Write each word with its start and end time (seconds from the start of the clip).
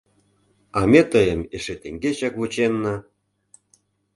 —А 0.79 0.81
ме 0.91 1.01
тыйым 1.11 1.41
эше 1.55 1.75
теҥгечак 1.81 2.33
вученна! 2.39 2.95